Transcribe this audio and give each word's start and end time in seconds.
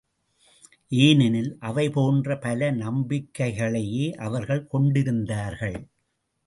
ஏனெனில் 0.91 1.57
அவை 1.59 1.85
போன்ற 1.89 2.37
பல 2.37 2.71
நம்பிக்கைகளையே 2.71 4.13
அவர்கள் 4.19 4.67
கொண்டிருந்தார்கள். 4.67 5.79